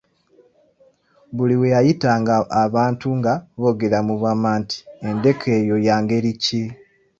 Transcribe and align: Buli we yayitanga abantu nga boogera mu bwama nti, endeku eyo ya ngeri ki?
Buli 1.35 1.55
we 1.61 1.67
yayitanga 1.75 2.35
abantu 2.63 3.07
nga 3.19 3.33
boogera 3.61 3.97
mu 4.07 4.13
bwama 4.19 4.49
nti, 4.61 4.77
endeku 5.09 5.45
eyo 5.59 5.75
ya 5.87 5.95
ngeri 6.01 6.31
ki? 6.43 6.61